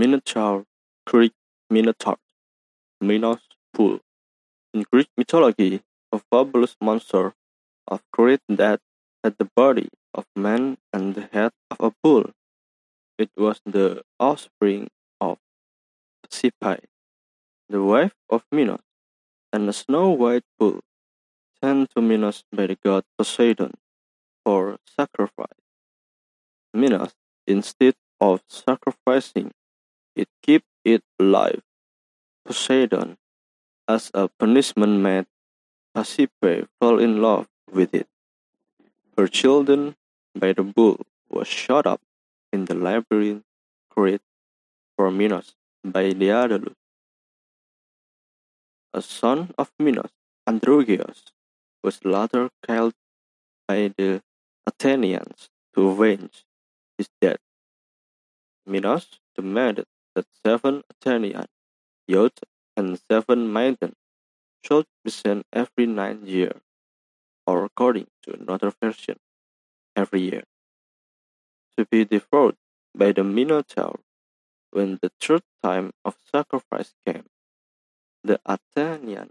[0.00, 0.64] Minotaur,
[1.06, 1.34] Greek
[1.68, 2.16] Minotaur,
[3.02, 3.42] Minos
[3.74, 4.00] bull.
[4.72, 7.34] In Greek mythology, a fabulous monster
[7.86, 8.80] of great death
[9.22, 12.30] had the body of man and the head of a bull.
[13.18, 14.88] It was the offspring
[15.20, 15.36] of
[16.24, 16.84] Pasiphae,
[17.68, 18.80] the wife of Minos,
[19.52, 20.80] and a snow-white bull
[21.62, 23.74] sent to Minos by the god Poseidon
[24.46, 25.60] for sacrifice.
[26.72, 27.12] Minos,
[27.46, 29.52] instead of sacrificing
[30.50, 31.62] kept it alive.
[32.44, 33.16] Poseidon,
[33.86, 35.26] as a punishment, made
[35.94, 38.08] Pasiphae fall in love with it.
[39.16, 39.96] Her children
[40.34, 42.00] by the bull was shut up
[42.52, 43.44] in the labyrinth
[43.90, 44.26] created
[44.96, 45.54] for Minos
[45.84, 46.74] by Daedalus.
[48.92, 50.10] A son of Minos,
[50.48, 51.30] Androgeos,
[51.82, 52.94] was later killed
[53.68, 54.22] by the
[54.66, 56.44] Athenians to avenge
[56.98, 57.38] his death.
[58.66, 59.86] Minos demanded
[60.44, 61.46] seven Athenian
[62.06, 62.42] youths
[62.76, 63.96] and seven maidens
[64.64, 66.60] should be sent every nine years,
[67.46, 69.18] or according to another version,
[69.96, 70.44] every year,
[71.76, 72.56] to be devoured
[72.94, 74.00] by the Minotaur.
[74.72, 77.26] When the third time of sacrifice came,
[78.22, 79.30] the Athenian